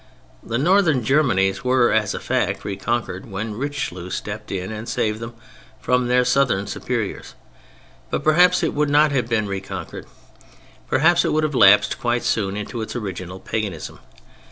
[0.41, 5.35] The Northern Germanies were, as a fact, reconquered when Richelieu stepped in and saved them
[5.79, 7.35] from their Southern superiors.
[8.09, 10.07] But perhaps it would not have been reconquered.
[10.87, 13.99] Perhaps it would have lapsed quite soon into its original paganism.